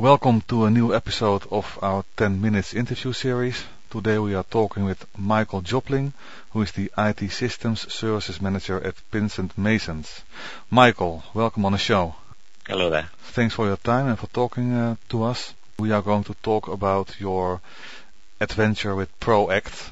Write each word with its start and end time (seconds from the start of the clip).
Welcome 0.00 0.40
to 0.48 0.64
a 0.64 0.70
new 0.70 0.94
episode 0.94 1.42
of 1.50 1.78
our 1.82 2.06
10 2.16 2.40
minutes 2.40 2.72
interview 2.72 3.12
series. 3.12 3.62
Today 3.90 4.18
we 4.18 4.34
are 4.34 4.44
talking 4.44 4.86
with 4.86 5.04
Michael 5.14 5.60
Jopling, 5.60 6.14
who 6.52 6.62
is 6.62 6.72
the 6.72 6.90
IT 6.96 7.30
Systems 7.30 7.92
Services 7.92 8.40
Manager 8.40 8.80
at 8.82 8.94
Pinsent 9.12 9.58
Masons. 9.58 10.22
Michael, 10.70 11.22
welcome 11.34 11.66
on 11.66 11.72
the 11.72 11.78
show. 11.78 12.14
Hello 12.66 12.88
there. 12.88 13.10
Thanks 13.32 13.54
for 13.54 13.66
your 13.66 13.76
time 13.76 14.06
and 14.06 14.18
for 14.18 14.26
talking 14.28 14.72
uh, 14.72 14.96
to 15.10 15.22
us. 15.24 15.52
We 15.78 15.92
are 15.92 16.00
going 16.00 16.24
to 16.24 16.34
talk 16.42 16.68
about 16.68 17.20
your 17.20 17.60
adventure 18.40 18.94
with 18.96 19.20
ProAct 19.20 19.90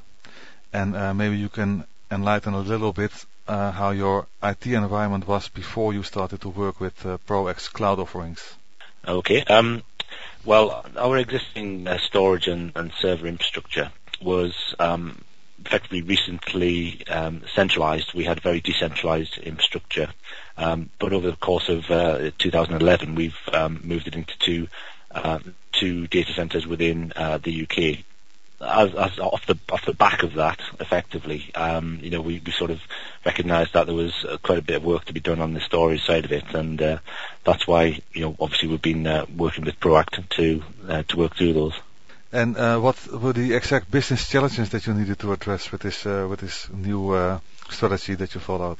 and 0.72 0.96
uh, 0.96 1.12
maybe 1.12 1.36
you 1.36 1.50
can 1.50 1.84
enlighten 2.10 2.54
a 2.54 2.60
little 2.60 2.94
bit 2.94 3.12
uh, 3.46 3.72
how 3.72 3.90
your 3.90 4.26
IT 4.42 4.66
environment 4.68 5.28
was 5.28 5.48
before 5.48 5.92
you 5.92 6.02
started 6.02 6.40
to 6.40 6.48
work 6.48 6.80
with 6.80 7.04
uh, 7.04 7.18
ProAct's 7.28 7.68
cloud 7.68 7.98
offerings. 7.98 8.54
Okay. 9.06 9.42
Um, 9.44 9.82
well, 10.44 10.84
our 10.96 11.18
existing 11.18 11.86
uh, 11.86 11.98
storage 11.98 12.46
and, 12.46 12.72
and, 12.74 12.92
server 13.00 13.26
infrastructure 13.26 13.90
was 14.20 14.74
um, 14.78 15.22
effectively 15.64 16.02
recently 16.02 17.06
um, 17.08 17.42
centralized. 17.54 18.14
We 18.14 18.24
had 18.24 18.40
very 18.40 18.60
decentralized 18.60 19.38
infrastructure, 19.38 20.08
um, 20.56 20.90
but 20.98 21.12
over 21.12 21.30
the 21.30 21.36
course 21.36 21.68
of 21.68 21.90
uh, 21.90 22.30
2011, 22.38 23.14
we've 23.14 23.36
um, 23.52 23.80
moved 23.84 24.06
it 24.06 24.14
into 24.14 24.38
two 24.38 24.68
um, 25.10 25.54
two 25.72 26.06
data 26.06 26.32
centers 26.32 26.66
within 26.66 27.12
uh, 27.16 27.38
the 27.38 27.62
UK 27.62 28.04
as, 28.60 28.94
as 28.94 29.18
off 29.18 29.46
the 29.46 29.56
off 29.70 29.84
the 29.86 29.94
back 29.94 30.22
of 30.22 30.34
that, 30.34 30.60
effectively, 30.80 31.50
um, 31.54 31.98
you 32.02 32.10
know, 32.10 32.20
we, 32.20 32.42
we 32.44 32.52
sort 32.52 32.70
of 32.70 32.80
recognised 33.24 33.72
that 33.74 33.86
there 33.86 33.94
was 33.94 34.24
uh, 34.24 34.36
quite 34.42 34.58
a 34.58 34.62
bit 34.62 34.76
of 34.76 34.84
work 34.84 35.04
to 35.06 35.12
be 35.12 35.20
done 35.20 35.40
on 35.40 35.54
the 35.54 35.60
storage 35.60 36.04
side 36.04 36.24
of 36.24 36.32
it, 36.32 36.54
and 36.54 36.80
uh, 36.82 36.98
that's 37.44 37.66
why, 37.66 38.00
you 38.12 38.22
know, 38.22 38.36
obviously 38.40 38.68
we've 38.68 38.82
been 38.82 39.06
uh, 39.06 39.26
working 39.36 39.64
with 39.64 39.78
Proact 39.78 40.28
to 40.30 40.62
uh, 40.88 41.02
to 41.04 41.16
work 41.16 41.36
through 41.36 41.52
those. 41.52 41.74
And 42.32 42.56
uh, 42.58 42.78
what 42.78 43.06
were 43.06 43.32
the 43.32 43.54
exact 43.54 43.90
business 43.90 44.28
challenges 44.28 44.70
that 44.70 44.86
you 44.86 44.92
needed 44.92 45.18
to 45.20 45.32
address 45.32 45.70
with 45.72 45.82
this 45.82 46.04
uh, 46.04 46.26
with 46.28 46.40
this 46.40 46.68
new 46.70 47.40
strategy 47.70 48.14
that 48.14 48.34
you 48.34 48.40
followed? 48.40 48.78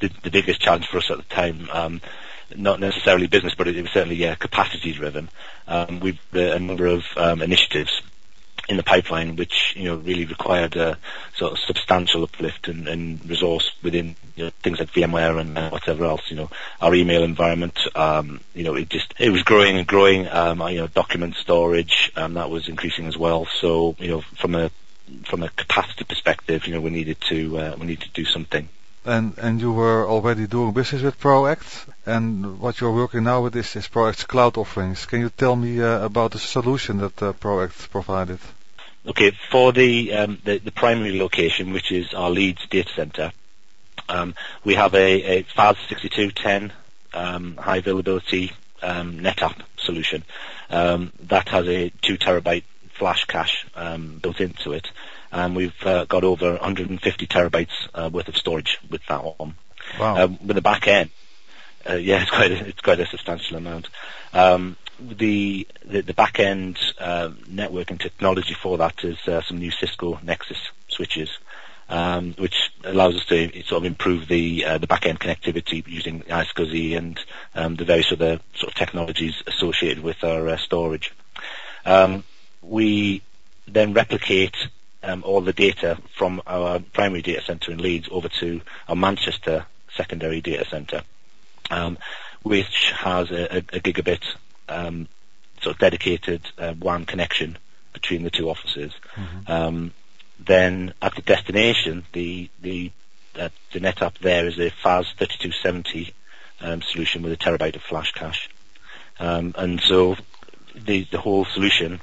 The, 0.00 0.10
the, 0.24 0.30
biggest 0.30 0.60
challenge 0.60 0.88
for 0.88 0.98
us 0.98 1.10
at 1.10 1.18
the 1.18 1.22
time. 1.34 1.68
Um, 1.70 2.00
not 2.56 2.80
necessarily 2.80 3.28
business, 3.28 3.54
but 3.56 3.68
it, 3.68 3.80
was 3.80 3.92
certainly 3.92 4.16
yeah, 4.16 4.34
capacity 4.34 4.92
driven. 4.92 5.28
Um, 5.68 6.00
we've 6.00 6.18
a 6.32 6.58
number 6.58 6.86
of 6.86 7.02
um, 7.16 7.40
initiatives 7.40 8.02
in 8.72 8.78
the 8.78 8.82
pipeline, 8.82 9.36
which 9.36 9.74
you 9.76 9.84
know 9.84 9.96
really 9.96 10.24
required 10.24 10.74
a 10.76 10.98
sort 11.36 11.52
of 11.52 11.58
substantial 11.58 12.24
uplift 12.24 12.68
and, 12.68 12.88
and 12.88 13.24
resource 13.28 13.70
within 13.82 14.16
you 14.34 14.44
know, 14.44 14.50
things 14.62 14.78
like 14.80 14.90
VMware 14.92 15.38
and 15.40 15.70
whatever 15.70 16.04
else. 16.06 16.22
You 16.30 16.36
know, 16.36 16.50
our 16.80 16.94
email 16.94 17.22
environment, 17.22 17.78
um, 17.94 18.40
you 18.54 18.64
know, 18.64 18.74
it 18.74 18.88
just 18.88 19.14
it 19.18 19.30
was 19.30 19.42
growing 19.42 19.78
and 19.78 19.86
growing. 19.86 20.26
Um, 20.26 20.60
you 20.68 20.78
know, 20.78 20.86
document 20.86 21.36
storage 21.36 22.10
um, 22.16 22.34
that 22.34 22.50
was 22.50 22.68
increasing 22.68 23.06
as 23.06 23.16
well. 23.16 23.46
So 23.60 23.94
you 23.98 24.08
know, 24.08 24.20
from 24.40 24.54
a 24.54 24.70
from 25.26 25.42
a 25.42 25.50
capacity 25.50 26.04
perspective, 26.04 26.66
you 26.66 26.74
know, 26.74 26.80
we 26.80 26.90
needed 26.90 27.20
to 27.28 27.58
uh, 27.58 27.76
we 27.78 27.86
needed 27.86 28.04
to 28.04 28.22
do 28.22 28.24
something. 28.24 28.68
And 29.04 29.36
and 29.36 29.60
you 29.60 29.72
were 29.72 30.08
already 30.08 30.46
doing 30.46 30.72
business 30.72 31.02
with 31.02 31.20
ProAct, 31.20 31.88
and 32.06 32.60
what 32.60 32.80
you're 32.80 32.94
working 32.94 33.24
now 33.24 33.42
with 33.42 33.56
is, 33.56 33.76
is 33.76 33.88
ProAct's 33.88 34.24
cloud 34.24 34.56
offerings. 34.56 35.06
Can 35.06 35.20
you 35.20 35.28
tell 35.30 35.56
me 35.56 35.82
uh, 35.82 36.04
about 36.04 36.30
the 36.30 36.38
solution 36.38 36.98
that 36.98 37.22
uh, 37.22 37.32
ProAct 37.32 37.90
provided? 37.90 38.38
Okay, 39.06 39.32
for 39.50 39.72
the, 39.72 40.12
um, 40.12 40.38
the, 40.44 40.58
the 40.58 40.70
primary 40.70 41.18
location, 41.18 41.72
which 41.72 41.90
is 41.90 42.14
our 42.14 42.30
Leeds 42.30 42.66
data 42.68 42.90
center, 42.94 43.32
um, 44.08 44.34
we 44.64 44.74
have 44.74 44.94
a, 44.94 45.38
a 45.38 45.42
FAS 45.42 45.76
6210 45.88 46.72
um, 47.14 47.56
high 47.56 47.78
availability 47.78 48.52
um, 48.82 49.18
NetApp 49.18 49.60
solution 49.76 50.22
um, 50.70 51.12
that 51.20 51.48
has 51.48 51.66
a 51.68 51.90
two 52.02 52.16
terabyte 52.16 52.64
flash 52.90 53.24
cache 53.24 53.66
um, 53.74 54.18
built 54.22 54.40
into 54.40 54.72
it 54.72 54.90
and 55.32 55.56
we've 55.56 55.74
uh, 55.86 56.04
got 56.04 56.24
over 56.24 56.52
150 56.52 57.26
terabytes 57.26 57.88
uh, 57.94 58.10
worth 58.12 58.28
of 58.28 58.36
storage 58.36 58.78
with 58.90 59.04
that 59.08 59.24
one. 59.24 59.54
Wow. 59.98 60.24
Um, 60.24 60.38
with 60.46 60.56
the 60.56 60.62
back 60.62 60.86
end, 60.86 61.10
uh, 61.88 61.94
yeah, 61.94 62.22
it's 62.22 62.30
quite 62.30 62.52
a, 62.52 62.66
it's 62.66 62.80
quite 62.80 63.00
a 63.00 63.06
substantial 63.06 63.56
amount. 63.56 63.88
Um, 64.32 64.76
the, 65.00 65.66
the, 65.84 66.00
the 66.02 66.14
back 66.14 66.38
end 66.38 66.78
uh, 66.98 67.30
network 67.48 67.90
and 67.90 68.00
technology 68.00 68.54
for 68.54 68.78
that 68.78 69.04
is 69.04 69.18
uh, 69.26 69.42
some 69.42 69.58
new 69.58 69.70
Cisco 69.70 70.18
Nexus 70.22 70.70
switches. 70.88 71.30
Um, 71.88 72.32
which 72.38 72.70
allows 72.84 73.16
us 73.16 73.26
to 73.26 73.50
sort 73.64 73.82
of 73.82 73.84
improve 73.84 74.26
the 74.26 74.64
uh, 74.64 74.78
the 74.78 74.86
back 74.86 75.04
end 75.04 75.20
connectivity 75.20 75.86
using 75.86 76.22
iSCSI 76.22 76.96
and 76.96 77.20
um, 77.54 77.76
the 77.76 77.84
various 77.84 78.10
other 78.12 78.40
sort 78.54 78.72
of 78.72 78.74
technologies 78.74 79.42
associated 79.46 80.02
with 80.02 80.24
our 80.24 80.48
uh, 80.48 80.56
storage. 80.56 81.12
Um, 81.84 82.24
we 82.62 83.20
then 83.66 83.92
replicate 83.92 84.56
um, 85.02 85.22
all 85.24 85.40
the 85.40 85.52
data 85.52 85.98
from 86.16 86.40
our 86.46 86.78
primary 86.78 87.22
data 87.22 87.42
center 87.42 87.72
in 87.72 87.78
Leeds 87.78 88.08
over 88.10 88.28
to 88.40 88.60
our 88.88 88.96
Manchester 88.96 89.66
secondary 89.94 90.40
data 90.40 90.64
center, 90.64 91.02
um, 91.70 91.98
which 92.42 92.92
has 92.96 93.30
a, 93.30 93.58
a 93.58 93.80
gigabit 93.80 94.22
um, 94.72 95.08
sort 95.60 95.76
of 95.76 95.80
dedicated 95.80 96.42
uh, 96.58 96.74
WAN 96.78 97.04
connection 97.04 97.58
between 97.92 98.22
the 98.22 98.30
two 98.30 98.48
offices. 98.48 98.92
Mm-hmm. 99.14 99.52
Um, 99.52 99.92
then 100.38 100.94
at 101.00 101.14
the 101.14 101.22
destination, 101.22 102.04
the 102.12 102.48
the 102.60 102.90
uh, 103.38 103.48
the 103.72 103.80
NetApp 103.80 104.18
there 104.18 104.46
is 104.46 104.58
a 104.58 104.70
FAS 104.70 105.06
3270 105.18 106.12
um, 106.60 106.82
solution 106.82 107.22
with 107.22 107.32
a 107.32 107.36
terabyte 107.36 107.76
of 107.76 107.82
flash 107.82 108.12
cache, 108.12 108.50
um, 109.20 109.54
and 109.56 109.80
so 109.80 110.16
the 110.74 111.06
the 111.10 111.18
whole 111.18 111.44
solution 111.44 112.00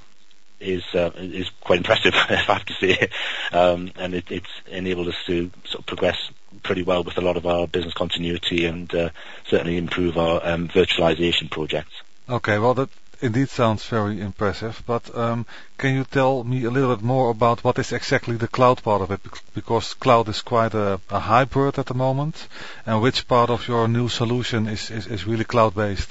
is 0.60 0.84
uh, 0.94 1.12
is 1.16 1.50
quite 1.62 1.78
impressive, 1.78 2.14
if 2.30 2.50
I 2.50 2.54
have 2.54 2.66
to 2.66 2.74
say, 2.74 3.10
um, 3.52 3.92
and 3.96 4.14
it, 4.14 4.32
it's 4.32 4.62
enabled 4.68 5.10
us 5.10 5.18
to 5.28 5.52
sort 5.66 5.80
of 5.80 5.86
progress 5.86 6.32
pretty 6.64 6.84
well 6.84 7.04
with 7.04 7.18
a 7.18 7.22
lot 7.22 7.38
of 7.38 7.46
our 7.46 7.68
business 7.68 7.94
continuity 7.94 8.66
and 8.66 8.94
uh, 8.94 9.10
certainly 9.48 9.78
improve 9.78 10.18
our 10.18 10.46
um, 10.46 10.68
virtualization 10.68 11.50
projects. 11.50 11.94
Okay, 12.30 12.60
well 12.60 12.76
that 12.76 12.90
indeed 13.22 13.50
sounds 13.50 13.86
very 13.86 14.22
impressive, 14.22 14.84
but 14.86 15.16
um, 15.18 15.46
can 15.78 15.96
you 15.96 16.04
tell 16.04 16.44
me 16.44 16.64
a 16.64 16.70
little 16.70 16.96
bit 16.96 17.04
more 17.04 17.32
about 17.32 17.64
what 17.64 17.80
is 17.80 17.92
exactly 17.92 18.38
the 18.38 18.48
cloud 18.48 18.84
part 18.84 19.02
of 19.02 19.12
it? 19.12 19.22
Because 19.56 19.96
cloud 19.96 20.30
is 20.30 20.42
quite 20.42 20.76
a, 20.76 21.02
a 21.10 21.20
hybrid 21.20 21.80
at 21.80 21.88
the 21.88 21.96
moment, 21.96 22.48
and 22.86 23.02
which 23.02 23.28
part 23.28 23.50
of 23.50 23.68
your 23.68 23.88
new 23.88 24.10
solution 24.10 24.68
is, 24.68 24.92
is, 24.92 25.08
is 25.08 25.26
really 25.26 25.44
cloud-based? 25.44 26.10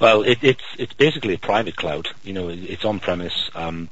Well, 0.00 0.22
it, 0.22 0.38
it's 0.42 0.64
it's 0.78 0.94
basically 0.94 1.34
a 1.34 1.38
private 1.38 1.76
cloud. 1.76 2.08
You 2.24 2.32
know, 2.32 2.48
it's 2.48 2.84
on 2.84 3.00
premise. 3.00 3.50
Um, 3.54 3.90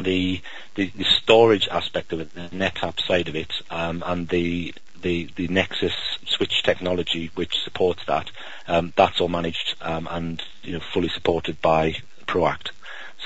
the, 0.00 0.40
the, 0.74 0.92
the 0.94 1.04
storage 1.04 1.66
aspect 1.68 2.12
of 2.12 2.20
it, 2.20 2.34
the 2.34 2.48
NetApp 2.48 3.00
side 3.00 3.28
of 3.28 3.34
it, 3.34 3.52
um, 3.70 4.04
and 4.06 4.28
the 4.28 4.74
the 5.02 5.28
the 5.36 5.48
Nexus 5.48 5.94
switch 6.26 6.62
technology 6.62 7.30
which 7.34 7.54
supports 7.62 8.04
that, 8.06 8.30
um, 8.66 8.92
that's 8.96 9.20
all 9.20 9.28
managed 9.28 9.76
um, 9.80 10.08
and 10.10 10.42
you 10.62 10.72
know 10.72 10.80
fully 10.92 11.08
supported 11.08 11.60
by 11.60 11.96
Proact. 12.26 12.70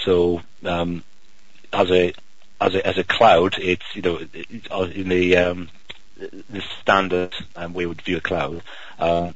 So 0.04 0.42
um, 0.64 1.04
as 1.72 1.90
a 1.90 2.12
as 2.60 2.74
a 2.74 2.86
as 2.86 2.98
a 2.98 3.04
cloud, 3.04 3.56
it's 3.58 3.84
you 3.94 4.02
know 4.02 4.18
in 4.84 5.08
the 5.08 5.36
um, 5.36 5.68
the 6.16 6.62
standard 6.80 7.34
um, 7.56 7.74
way 7.74 7.84
we 7.84 7.86
would 7.86 8.02
view 8.02 8.18
a 8.18 8.20
cloud. 8.20 8.62
Uh, 8.98 9.32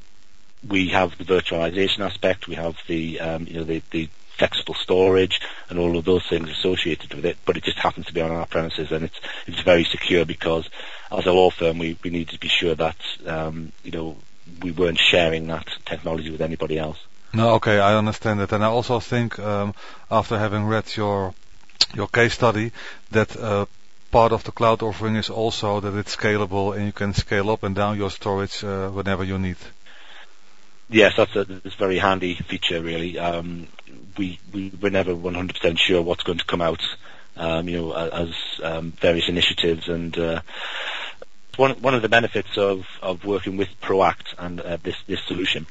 we 0.67 0.89
have 0.89 1.17
the 1.19 1.25
virtualization 1.25 2.01
aspect, 2.01 2.49
we 2.49 2.55
have 2.55 2.77
the 2.87 3.21
um, 3.21 3.47
you 3.47 3.55
know 3.55 3.65
the, 3.65 3.83
the 3.91 4.09
flexible 4.39 4.75
storage 4.75 5.41
and 5.69 5.79
all 5.79 5.97
of 5.97 6.05
those 6.05 6.27
things 6.27 6.51
associated 6.51 7.15
with 7.15 7.25
it, 7.25 7.37
but 7.45 7.57
it 7.57 7.65
just 7.65 7.79
happens 7.79 8.07
to 8.07 8.15
be 8.15 8.21
on 8.21 8.31
our 8.31 8.47
premises 8.47 8.93
and 8.93 9.05
it's 9.05 9.19
it's 9.47 9.61
very 9.61 9.85
secure 9.85 10.25
because 10.25 10.69
as 11.11 11.27
a 11.27 11.33
law 11.33 11.51
firm 11.51 11.79
we, 11.79 11.99
we 12.03 12.11
need 12.11 12.29
to 12.29 12.39
be 12.39 12.49
sure 12.49 12.75
that 12.75 12.97
um, 13.27 13.73
you 13.83 13.93
know 13.93 14.17
we 14.63 14.71
weren't 14.71 14.99
sharing 14.99 15.47
that 15.49 15.67
technology 15.85 16.31
with 16.31 16.41
anybody 16.41 16.79
else. 16.79 16.99
No, 17.33 17.55
okay, 17.55 17.79
I 17.79 17.97
understand 17.97 18.41
that. 18.41 18.53
and 18.53 18.65
I 18.65 18.69
also 18.69 19.01
think 19.01 19.39
um, 19.39 19.75
after 20.11 20.39
having 20.39 20.65
read 20.65 20.97
your 20.97 21.35
your 21.95 22.09
case 22.09 22.35
study 22.35 22.73
that 23.11 23.37
uh, 23.37 23.67
part 24.11 24.33
of 24.33 24.45
the 24.45 24.53
cloud 24.53 24.83
offering 24.83 25.17
is 25.17 25.31
also 25.31 25.81
that 25.81 25.95
it's 25.95 26.17
scalable 26.17 26.75
and 26.75 26.87
you 26.87 26.93
can 26.93 27.13
scale 27.15 27.51
up 27.51 27.63
and 27.63 27.75
down 27.75 27.99
your 27.99 28.11
storage 28.11 28.65
uh, 28.65 28.89
whenever 28.89 29.25
you 29.25 29.39
need. 29.39 29.57
Yes, 30.89 31.15
that's 31.17 31.35
a, 31.35 31.45
that's 31.45 31.75
a 31.75 31.79
very 31.79 31.99
handy 31.99 32.35
feature, 32.35 32.81
really. 32.81 33.19
Um, 33.19 33.67
we, 34.17 34.39
we 34.53 34.73
we're 34.81 34.91
never 34.91 35.15
100% 35.15 35.79
sure 35.79 36.03
what's 36.03 36.23
going 36.23 36.39
to 36.39 36.45
come 36.45 36.63
out, 36.63 36.83
um, 37.37 37.69
you 37.69 37.79
know, 37.79 37.93
as 37.93 38.35
um, 38.63 38.93
various 38.93 39.29
initiatives 39.29 39.89
and 39.89 40.17
uh, 40.19 40.41
one 41.57 41.73
one 41.81 41.95
of 41.95 42.03
the 42.03 42.09
benefits 42.09 42.57
of, 42.57 42.87
of 43.03 43.25
working 43.25 43.57
with 43.57 43.69
Proact 43.81 44.35
and 44.39 44.61
uh, 44.61 44.77
this 44.83 44.97
this 45.07 45.23
solution 45.25 45.67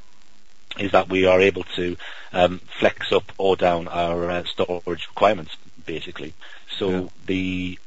is 0.79 0.91
that 0.91 1.09
we 1.09 1.25
are 1.25 1.39
able 1.39 1.63
to 1.63 1.95
um, 2.33 2.59
flex 2.79 3.11
up 3.11 3.31
or 3.37 3.55
down 3.55 3.87
our 3.87 4.29
uh, 4.29 4.43
storage 4.43 5.07
requirements, 5.07 5.55
basically. 5.85 6.33
So 6.77 6.89
yeah. 6.89 7.07
the 7.25 7.79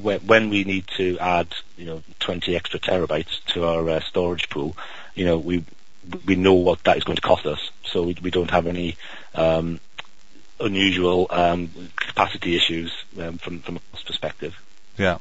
when 0.00 0.48
we 0.48 0.62
need 0.62 0.86
to 0.96 1.18
add, 1.18 1.48
you 1.76 1.86
know, 1.86 2.02
20 2.20 2.54
extra 2.54 2.78
terabytes 2.78 3.44
to 3.46 3.64
our 3.64 3.90
uh, 3.90 4.00
storage 4.00 4.48
pool, 4.48 4.76
you 5.16 5.24
know, 5.24 5.38
we 5.38 5.64
we 6.24 6.36
know 6.36 6.54
what 6.54 6.84
that 6.84 6.96
is 6.96 7.04
going 7.04 7.16
to 7.16 7.22
cost 7.22 7.46
us, 7.46 7.70
so 7.84 8.02
we, 8.02 8.16
we 8.22 8.30
don't 8.30 8.50
have 8.50 8.66
any 8.66 8.96
um, 9.34 9.80
unusual 10.60 11.26
um, 11.30 11.70
capacity 11.96 12.56
issues 12.56 12.92
um, 13.20 13.38
from 13.38 13.60
from 13.60 13.76
a 13.76 13.80
perspective. 14.04 14.54
Yeah. 14.98 15.18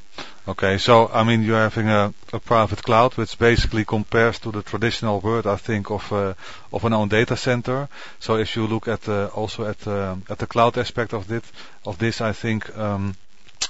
Okay. 0.48 0.78
So 0.78 1.10
I 1.14 1.24
mean, 1.24 1.44
you're 1.44 1.70
having 1.70 1.90
a, 1.90 2.14
a 2.32 2.40
private 2.40 2.84
cloud, 2.84 3.18
which 3.18 3.38
basically 3.38 3.84
compares 3.84 4.40
to 4.40 4.52
the 4.52 4.62
traditional 4.62 5.20
word, 5.20 5.46
I 5.48 5.58
think, 5.58 5.92
of 5.92 6.12
uh, 6.12 6.34
of 6.72 6.86
an 6.86 6.94
own 6.94 7.10
data 7.10 7.36
center. 7.36 7.90
So 8.20 8.38
if 8.38 8.56
you 8.56 8.68
look 8.68 8.88
at 8.88 9.10
uh, 9.10 9.28
also 9.36 9.66
at 9.66 9.86
uh, 9.88 10.16
at 10.30 10.40
the 10.40 10.48
cloud 10.48 10.78
aspect 10.78 11.14
of 11.14 11.28
this, 11.28 11.44
of 11.86 11.98
this, 11.98 12.22
I 12.22 12.32
think. 12.32 12.76
Um, 12.78 13.16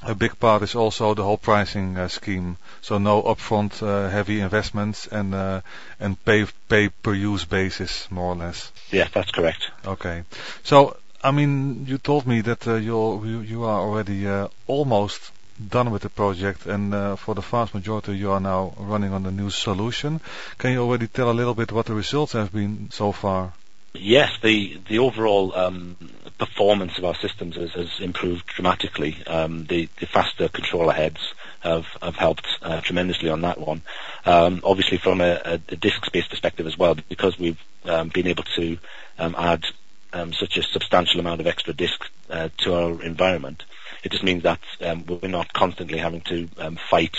a 0.01 0.15
big 0.15 0.39
part 0.39 0.63
is 0.63 0.75
also 0.75 1.13
the 1.13 1.23
whole 1.23 1.37
pricing 1.37 1.97
uh, 1.97 2.07
scheme. 2.07 2.57
So 2.81 2.97
no 2.97 3.23
upfront 3.23 3.81
uh, 3.81 4.09
heavy 4.09 4.39
investments 4.39 5.07
and 5.07 5.33
uh, 5.33 5.61
and 5.99 6.23
pay 6.25 6.45
pay 6.69 6.89
per 6.89 7.13
use 7.13 7.45
basis 7.45 8.09
more 8.11 8.33
or 8.33 8.35
less. 8.35 8.71
Yeah, 8.91 9.07
that's 9.13 9.31
correct. 9.31 9.69
Okay. 9.85 10.23
So 10.63 10.97
I 11.23 11.31
mean, 11.31 11.85
you 11.87 11.97
told 11.97 12.27
me 12.27 12.41
that 12.41 12.67
uh, 12.67 12.75
you're, 12.75 13.25
you 13.25 13.39
you 13.39 13.63
are 13.63 13.79
already 13.79 14.27
uh, 14.27 14.47
almost 14.67 15.31
done 15.69 15.89
with 15.89 16.03
the 16.03 16.09
project, 16.09 16.65
and 16.65 16.93
uh, 16.93 17.15
for 17.15 17.33
the 17.33 17.41
vast 17.41 17.73
majority, 17.73 18.15
you 18.15 18.31
are 18.31 18.39
now 18.39 18.73
running 18.77 19.13
on 19.13 19.23
the 19.23 19.31
new 19.31 19.49
solution. 19.49 20.19
Can 20.57 20.73
you 20.73 20.81
already 20.81 21.07
tell 21.07 21.31
a 21.31 21.39
little 21.39 21.55
bit 21.55 21.71
what 21.71 21.85
the 21.85 21.93
results 21.93 22.33
have 22.33 22.51
been 22.51 22.89
so 22.91 23.11
far? 23.11 23.53
Yes, 23.99 24.37
the 24.41 24.79
the 24.87 24.99
overall 24.99 25.55
um, 25.55 25.95
performance 26.37 26.97
of 26.97 27.05
our 27.05 27.15
systems 27.15 27.55
has, 27.55 27.71
has 27.73 27.99
improved 27.99 28.45
dramatically. 28.47 29.17
Um, 29.25 29.65
the, 29.65 29.89
the 29.99 30.05
faster 30.05 30.49
controller 30.49 30.93
heads 30.93 31.33
have 31.61 31.85
have 32.01 32.15
helped 32.15 32.47
uh, 32.61 32.81
tremendously 32.81 33.29
on 33.29 33.41
that 33.41 33.59
one. 33.59 33.81
Um, 34.25 34.61
obviously, 34.63 34.97
from 34.97 35.21
a, 35.21 35.41
a, 35.45 35.53
a 35.69 35.75
disk 35.75 36.05
space 36.05 36.27
perspective 36.27 36.67
as 36.67 36.77
well, 36.77 36.95
because 37.09 37.39
we've 37.39 37.59
um, 37.85 38.09
been 38.09 38.27
able 38.27 38.43
to 38.55 38.77
um, 39.17 39.35
add 39.37 39.65
um, 40.13 40.33
such 40.33 40.57
a 40.57 40.63
substantial 40.63 41.19
amount 41.19 41.41
of 41.41 41.47
extra 41.47 41.73
disk 41.73 42.09
uh, 42.29 42.49
to 42.57 42.73
our 42.73 43.01
environment. 43.01 43.63
It 44.03 44.11
just 44.11 44.23
means 44.23 44.43
that 44.43 44.59
we're 44.79 45.27
not 45.27 45.53
constantly 45.53 45.97
having 45.97 46.21
to 46.21 46.47
fight 46.89 47.17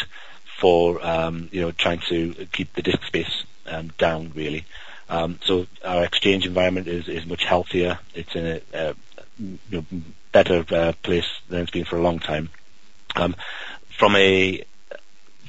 for 0.60 1.04
um, 1.04 1.48
you 1.52 1.60
know 1.60 1.72
trying 1.72 2.00
to 2.08 2.46
keep 2.52 2.72
the 2.74 2.82
disk 2.82 3.02
space 3.04 3.44
down 3.98 4.32
really. 4.34 4.64
Um, 5.08 5.38
so 5.44 5.66
our 5.84 6.04
exchange 6.04 6.46
environment 6.46 6.88
is, 6.88 7.08
is 7.08 7.26
much 7.26 7.44
healthier. 7.44 7.98
It's 8.14 8.34
in 8.34 8.46
a, 8.46 8.60
a 8.72 8.94
you 9.38 9.58
know, 9.70 9.84
better 10.32 10.64
uh, 10.70 10.92
place 11.02 11.28
than 11.48 11.62
it's 11.62 11.70
been 11.70 11.84
for 11.84 11.96
a 11.96 12.02
long 12.02 12.18
time. 12.18 12.50
Um, 13.14 13.36
from 13.98 14.16
a 14.16 14.64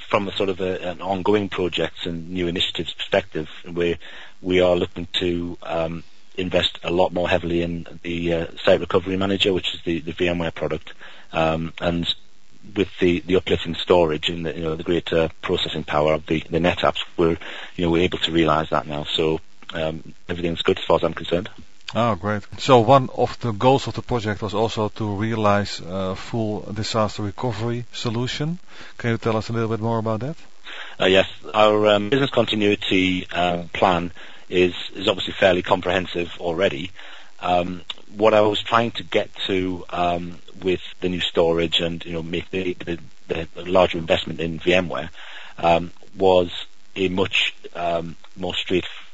from 0.08 0.26
a 0.26 0.32
sort 0.32 0.48
of 0.48 0.60
a, 0.60 0.88
an 0.88 1.02
ongoing 1.02 1.48
projects 1.50 2.06
and 2.06 2.30
new 2.30 2.46
initiatives 2.46 2.94
perspective, 2.94 3.48
we 3.70 3.98
we 4.40 4.60
are 4.60 4.76
looking 4.76 5.06
to 5.14 5.58
um, 5.62 6.04
invest 6.36 6.78
a 6.82 6.90
lot 6.90 7.12
more 7.12 7.28
heavily 7.28 7.62
in 7.62 7.86
the 8.02 8.32
uh, 8.32 8.46
Site 8.64 8.80
Recovery 8.80 9.16
Manager, 9.16 9.52
which 9.52 9.74
is 9.74 9.80
the, 9.84 10.00
the 10.00 10.12
VMware 10.12 10.54
product, 10.54 10.92
um, 11.32 11.72
and 11.80 12.14
with 12.76 12.88
the, 13.00 13.20
the 13.20 13.36
uplift 13.36 13.66
in 13.66 13.74
storage 13.74 14.28
and 14.28 14.46
the, 14.46 14.54
you 14.54 14.62
know, 14.62 14.76
the 14.76 14.82
greater 14.82 15.30
processing 15.42 15.84
power 15.84 16.12
of 16.14 16.26
the, 16.26 16.40
the 16.50 16.58
NetApps, 16.58 17.04
we're 17.16 17.38
you 17.76 17.84
know 17.84 17.90
we're 17.90 18.02
able 18.02 18.18
to 18.18 18.32
realise 18.32 18.70
that 18.70 18.86
now. 18.86 19.04
So 19.04 19.40
um, 19.74 20.14
everything's 20.28 20.62
good 20.62 20.78
as 20.78 20.84
far 20.84 20.96
as 20.96 21.04
I'm 21.04 21.14
concerned. 21.14 21.48
Oh, 21.94 22.16
great. 22.16 22.42
So 22.58 22.80
one 22.80 23.08
of 23.16 23.40
the 23.40 23.52
goals 23.52 23.86
of 23.86 23.94
the 23.94 24.02
project 24.02 24.42
was 24.42 24.52
also 24.52 24.90
to 24.90 25.14
realize 25.14 25.80
a 25.80 26.14
full 26.14 26.60
disaster 26.72 27.22
recovery 27.22 27.86
solution. 27.92 28.58
Can 28.98 29.10
you 29.10 29.18
tell 29.18 29.36
us 29.36 29.48
a 29.48 29.54
little 29.54 29.70
bit 29.70 29.80
more 29.80 29.98
about 29.98 30.20
that? 30.20 30.36
Uh, 31.00 31.06
yes, 31.06 31.26
our 31.54 31.86
um, 31.86 32.10
business 32.10 32.30
continuity 32.30 33.26
uh, 33.32 33.64
plan 33.72 34.12
is 34.50 34.74
is 34.94 35.08
obviously 35.08 35.32
fairly 35.32 35.62
comprehensive 35.62 36.30
already. 36.40 36.90
Um, 37.40 37.82
what 38.14 38.34
I 38.34 38.42
was 38.42 38.62
trying 38.62 38.90
to 38.92 39.02
get 39.02 39.30
to 39.46 39.84
um, 39.90 40.38
with 40.62 40.80
the 41.00 41.08
new 41.08 41.20
storage 41.20 41.80
and 41.80 42.04
you 42.04 42.12
know 42.12 42.22
make 42.22 42.50
the, 42.50 42.74
the, 42.74 42.98
the 43.28 43.48
larger 43.64 43.96
investment 43.96 44.40
in 44.40 44.58
VMware 44.58 45.08
um, 45.56 45.92
was 46.16 46.50
a 46.96 47.08
much 47.08 47.54
um, 47.74 48.16
more 48.36 48.54
straightforward 48.54 49.07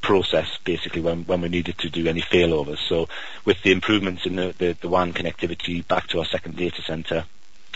process 0.00 0.58
basically 0.64 1.00
when, 1.00 1.24
when 1.24 1.40
we 1.40 1.48
needed 1.48 1.78
to 1.78 1.88
do 1.88 2.06
any 2.06 2.20
failovers. 2.20 2.78
So 2.88 3.08
with 3.44 3.62
the 3.62 3.72
improvements 3.72 4.26
in 4.26 4.36
the, 4.36 4.54
the, 4.58 4.76
the 4.80 4.88
WAN 4.88 5.12
connectivity 5.12 5.86
back 5.86 6.08
to 6.08 6.18
our 6.18 6.24
second 6.24 6.56
data 6.56 6.82
center 6.82 7.24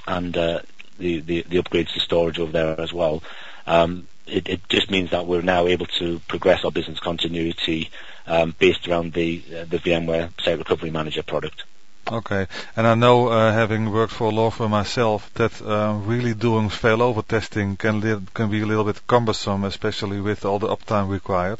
and 0.06 0.36
uh, 0.36 0.60
the, 0.98 1.20
the, 1.20 1.42
the 1.42 1.62
upgrades 1.62 1.92
to 1.94 2.00
storage 2.00 2.38
over 2.38 2.52
there 2.52 2.80
as 2.80 2.92
well, 2.92 3.22
um, 3.66 4.06
it, 4.26 4.48
it, 4.48 4.68
just 4.68 4.90
means 4.90 5.10
that 5.10 5.26
we're 5.26 5.42
now 5.42 5.66
able 5.66 5.86
to 5.86 6.20
progress 6.28 6.64
our 6.64 6.70
business 6.70 6.98
continuity 6.98 7.90
um, 8.26 8.54
based 8.58 8.86
around 8.88 9.12
the 9.12 9.42
uh, 9.48 9.64
the 9.64 9.78
VMware 9.78 10.30
Site 10.42 10.58
Recovery 10.58 10.90
Manager 10.90 11.22
product. 11.22 11.64
Okay, 12.08 12.46
and 12.76 12.86
I 12.86 12.94
know, 12.94 13.28
uh, 13.28 13.52
having 13.52 13.90
worked 13.90 14.12
for 14.12 14.28
a 14.28 14.34
law 14.34 14.50
firm 14.50 14.70
myself, 14.70 15.28
that 15.34 15.60
uh, 15.60 15.98
really 16.04 16.34
doing 16.34 16.68
failover 16.68 17.26
testing 17.26 17.76
can 17.76 18.00
li- 18.00 18.24
can 18.32 18.48
be 18.48 18.60
a 18.60 18.66
little 18.66 18.84
bit 18.84 19.04
cumbersome, 19.08 19.64
especially 19.64 20.20
with 20.20 20.44
all 20.44 20.60
the 20.60 20.68
uptime 20.68 21.08
required. 21.08 21.58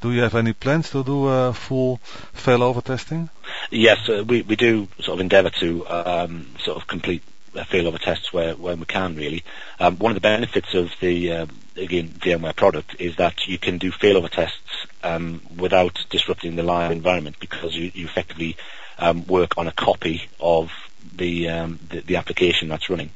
Do 0.00 0.10
you 0.10 0.22
have 0.22 0.34
any 0.34 0.54
plans 0.54 0.88
to 0.90 1.04
do 1.04 1.26
uh, 1.26 1.52
full 1.52 2.00
failover 2.34 2.82
testing? 2.82 3.28
Yes, 3.70 4.08
uh, 4.08 4.24
we 4.26 4.40
we 4.40 4.56
do 4.56 4.88
sort 5.00 5.16
of 5.16 5.20
endeavour 5.20 5.50
to 5.60 5.86
um, 5.86 6.46
sort 6.58 6.80
of 6.80 6.88
complete 6.88 7.22
failover 7.54 8.00
tests 8.00 8.32
where 8.32 8.54
when 8.56 8.80
we 8.80 8.86
can 8.86 9.14
really. 9.14 9.44
Um, 9.78 9.98
one 9.98 10.12
of 10.12 10.16
the 10.16 10.22
benefits 10.22 10.72
of 10.72 10.90
the 11.00 11.32
uh, 11.32 11.46
again 11.76 12.08
VMware 12.08 12.56
product 12.56 12.96
is 12.98 13.16
that 13.16 13.46
you 13.46 13.58
can 13.58 13.76
do 13.76 13.92
failover 13.92 14.30
tests 14.30 14.56
um, 15.02 15.42
without 15.56 16.04
disrupting 16.10 16.56
the 16.56 16.62
live 16.62 16.90
environment 16.90 17.36
because 17.40 17.74
you, 17.74 17.90
you 17.94 18.06
effectively 18.06 18.56
um, 18.98 19.26
work 19.26 19.58
on 19.58 19.66
a 19.66 19.72
copy 19.72 20.28
of 20.40 20.70
the, 21.14 21.48
um, 21.48 21.78
the, 21.90 22.00
the 22.00 22.16
application 22.16 22.68
that's 22.68 22.88
running. 22.88 23.10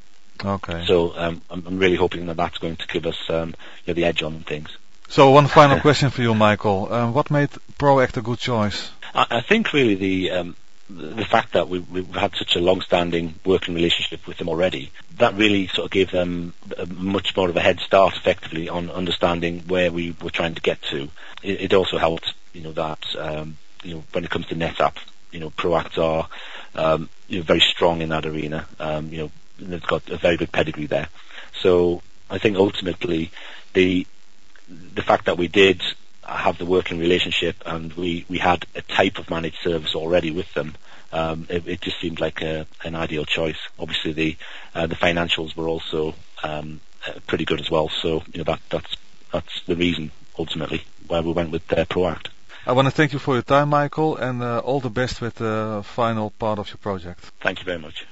Okay. 0.44 0.84
So 0.86 1.16
um, 1.16 1.42
I'm, 1.50 1.66
I'm, 1.66 1.78
really 1.78 1.96
hoping 1.96 2.26
that 2.26 2.36
that's 2.36 2.58
going 2.58 2.76
to 2.76 2.86
give 2.88 3.06
us 3.06 3.18
um, 3.30 3.50
you 3.84 3.88
know, 3.88 3.94
the 3.94 4.04
edge 4.04 4.22
on 4.22 4.40
things. 4.40 4.68
So 5.08 5.30
one 5.30 5.46
final 5.46 5.80
question 5.86 6.10
for 6.10 6.20
you, 6.22 6.34
Michael. 6.34 6.92
Um, 6.92 7.14
what 7.14 7.30
made 7.30 7.50
ProAct 7.78 8.16
a 8.16 8.22
good 8.22 8.38
choice? 8.38 8.90
I, 9.14 9.26
I 9.30 9.40
think 9.40 9.72
really 9.72 9.94
the 9.94 10.30
um, 10.32 10.56
the 10.88 11.24
fact 11.24 11.52
that 11.54 11.68
we, 11.68 11.80
we've 11.80 12.14
had 12.14 12.34
such 12.36 12.54
a 12.56 12.60
long-standing 12.60 13.34
working 13.44 13.74
relationship 13.74 14.26
with 14.26 14.38
them 14.38 14.48
already, 14.48 14.92
that 15.18 15.34
really 15.34 15.66
sort 15.68 15.86
of 15.86 15.90
gave 15.90 16.10
them 16.10 16.54
much 16.88 17.36
more 17.36 17.48
of 17.48 17.56
a 17.56 17.60
head 17.60 17.80
start, 17.80 18.16
effectively, 18.16 18.68
on 18.68 18.90
understanding 18.90 19.60
where 19.66 19.90
we 19.90 20.14
were 20.22 20.30
trying 20.30 20.54
to 20.54 20.60
get 20.60 20.80
to. 20.82 21.08
It, 21.42 21.60
it 21.60 21.74
also 21.74 21.98
helped, 21.98 22.34
you 22.52 22.62
know, 22.62 22.72
that 22.72 23.04
um, 23.18 23.58
you 23.82 23.94
know 23.94 24.04
when 24.12 24.24
it 24.24 24.30
comes 24.30 24.46
to 24.46 24.54
NetApp, 24.54 24.96
you 25.32 25.40
know, 25.40 25.50
ProAct 25.50 25.98
are 26.02 26.28
um, 26.74 27.08
you 27.28 27.38
know, 27.38 27.44
very 27.44 27.60
strong 27.60 28.00
in 28.00 28.10
that 28.10 28.26
arena. 28.26 28.66
Um, 28.78 29.10
you 29.10 29.18
know, 29.18 29.30
they've 29.58 29.82
got 29.82 30.08
a 30.10 30.16
very 30.16 30.36
good 30.36 30.52
pedigree 30.52 30.86
there. 30.86 31.08
So 31.60 32.02
I 32.30 32.38
think 32.38 32.56
ultimately 32.56 33.30
the 33.72 34.06
the 34.68 35.02
fact 35.02 35.26
that 35.26 35.38
we 35.38 35.48
did 35.48 35.80
have 36.26 36.58
the 36.58 36.66
working 36.66 36.98
relationship 36.98 37.56
and 37.64 37.92
we, 37.94 38.24
we 38.28 38.38
had 38.38 38.66
a 38.74 38.82
type 38.82 39.18
of 39.18 39.30
managed 39.30 39.58
service 39.62 39.94
already 39.94 40.30
with 40.30 40.52
them, 40.54 40.74
um, 41.12 41.46
it, 41.48 41.66
it, 41.66 41.80
just 41.80 42.00
seemed 42.00 42.20
like 42.20 42.42
a, 42.42 42.66
an 42.84 42.94
ideal 42.94 43.24
choice. 43.24 43.58
Obviously, 43.78 44.12
the 44.12 44.36
uh, 44.74 44.86
the 44.86 44.96
financials 44.96 45.56
were 45.56 45.68
also 45.68 46.14
um, 46.42 46.80
uh, 47.06 47.12
pretty 47.26 47.44
good 47.44 47.60
as 47.60 47.70
well. 47.70 47.88
So 47.88 48.22
you 48.32 48.38
know 48.38 48.44
that 48.44 48.60
that's 48.70 48.96
that's 49.32 49.62
the 49.66 49.76
reason 49.76 50.10
ultimately 50.38 50.84
why 51.06 51.20
we 51.20 51.32
went 51.32 51.52
with 51.52 51.72
uh, 51.72 51.84
ProAct. 51.86 52.28
I 52.66 52.72
want 52.72 52.86
to 52.86 52.90
thank 52.90 53.12
you 53.12 53.20
for 53.20 53.34
your 53.34 53.42
time, 53.42 53.68
Michael, 53.68 54.16
and 54.16 54.42
uh, 54.42 54.58
all 54.58 54.80
the 54.80 54.90
best 54.90 55.20
with 55.20 55.36
the 55.36 55.82
final 55.84 56.30
part 56.30 56.58
of 56.58 56.68
your 56.68 56.78
project. 56.78 57.20
Thank 57.40 57.60
you 57.60 57.64
very 57.64 57.78
much. 57.78 58.04